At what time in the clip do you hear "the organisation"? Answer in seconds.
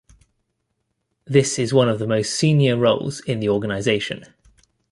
3.39-4.25